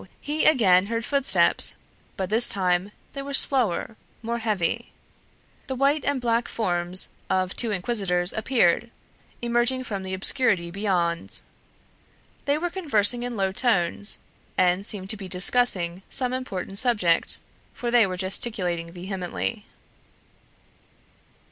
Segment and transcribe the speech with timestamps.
[0.19, 1.75] He again heard footsteps,
[2.17, 4.91] but this time they were slower, more heavy.
[5.67, 8.89] The white and black forms of two inquisitors appeared,
[9.43, 11.41] emerging from the obscurity beyond.
[12.45, 14.17] They were conversing in low tones,
[14.57, 17.41] and seemed to be discussing some important subject,
[17.71, 19.65] for they were gesticulating vehemently.